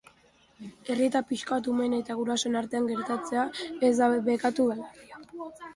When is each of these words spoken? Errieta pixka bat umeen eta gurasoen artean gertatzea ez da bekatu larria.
Errieta 0.93 1.21
pixka 1.31 1.57
bat 1.59 1.69
umeen 1.73 1.95
eta 1.99 2.17
gurasoen 2.23 2.59
artean 2.63 2.91
gertatzea 2.95 3.45
ez 3.91 3.95
da 4.03 4.13
bekatu 4.33 4.69
larria. 4.73 5.25